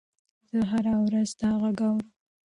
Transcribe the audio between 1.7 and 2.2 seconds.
اورم.